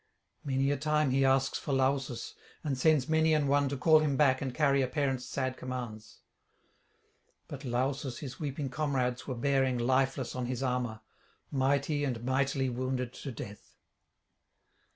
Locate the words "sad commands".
5.27-6.21